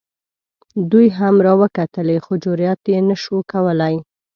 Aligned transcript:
دوی 0.91 1.07
هم 1.17 1.35
را 1.45 1.53
وکتلې 1.61 2.17
خو 2.25 2.33
جرات 2.43 2.81
یې 2.91 2.99
نه 3.09 3.15
شو 3.23 3.37
کولی. 3.51 3.95